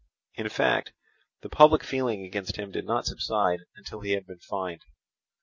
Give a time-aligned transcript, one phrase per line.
[0.33, 0.93] In fact,
[1.43, 4.81] the public feeling against him did not subside until he had been fined.